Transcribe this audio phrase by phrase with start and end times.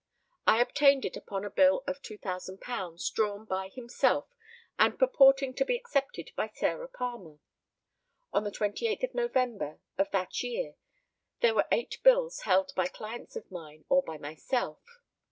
[0.47, 4.33] I obtained it upon a bill for £2,000 drawn by himself,
[4.79, 7.37] and purporting to be accepted by Sarah Palmer.
[8.33, 10.73] On the 28th of November of that year
[11.41, 14.81] there were eight bills held by clients of mine or by myself.